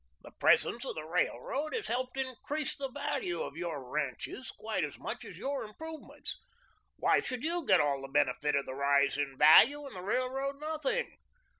The 0.23 0.31
presence 0.31 0.83
of 0.83 0.95
the 0.95 1.05
railroad 1.05 1.75
has 1.75 1.85
helped 1.85 2.17
increase 2.17 2.75
the 2.75 2.89
value 2.89 3.41
of 3.43 3.55
your 3.55 3.87
ranches 3.87 4.49
quite 4.49 4.83
as 4.83 4.97
much 4.97 5.23
as 5.23 5.37
your 5.37 5.63
improvements. 5.63 6.39
Why 6.95 7.19
should 7.19 7.43
you 7.43 7.67
get 7.67 7.79
all 7.79 8.01
the 8.01 8.07
benefit 8.07 8.55
of 8.55 8.65
the 8.65 8.73
rise 8.73 9.19
in 9.19 9.37
value 9.37 9.85
and 9.85 9.95
the 9.95 10.01
railroad 10.01 10.59
nothing? 10.59 11.19